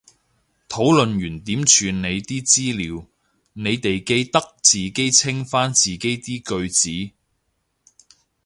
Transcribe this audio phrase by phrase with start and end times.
[0.67, 3.05] 討論完點處理啲資料，
[3.53, 7.13] 你哋記得自己清返自己啲句子